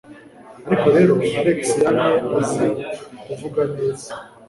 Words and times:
Ariko 0.65 0.87
rero, 0.95 1.13
Alex 1.39 1.61
yamye 1.83 2.17
azi 2.37 2.67
kuvuga 3.23 3.61
neza. 3.75 4.09